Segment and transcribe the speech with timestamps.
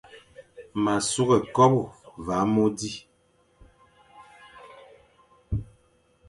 [0.83, 1.81] Ma sughé kobe
[2.25, 2.91] ve amô di,